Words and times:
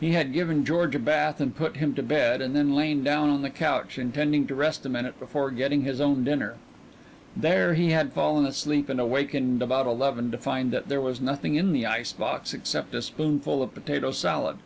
He 0.00 0.12
had 0.12 0.32
given 0.32 0.64
George 0.64 0.94
a 0.94 0.98
bath 0.98 1.42
and 1.42 1.54
put 1.54 1.76
him 1.76 1.92
to 1.92 2.02
bed, 2.02 2.40
and 2.40 2.56
then 2.56 2.74
lain 2.74 3.04
down 3.04 3.28
on 3.28 3.42
the 3.42 3.50
couch 3.50 3.98
intending 3.98 4.46
to 4.46 4.54
rest 4.54 4.86
a 4.86 4.88
minute 4.88 5.20
before 5.20 5.50
getting 5.50 5.82
his 5.82 6.00
own 6.00 6.24
dinner. 6.24 6.54
There 7.36 7.74
he 7.74 7.90
had 7.90 8.14
fallen 8.14 8.46
asleep 8.46 8.88
and 8.88 8.98
awakened 8.98 9.60
about 9.60 9.86
eleven, 9.86 10.30
to 10.30 10.38
find 10.38 10.70
that 10.70 10.88
there 10.88 11.02
was 11.02 11.20
nothing 11.20 11.56
in 11.56 11.72
the 11.74 11.84
ice 11.84 12.14
box 12.14 12.54
except 12.54 12.94
a 12.94 13.02
spoonful 13.02 13.62
of 13.62 13.74
potato 13.74 14.10
salad. 14.10 14.56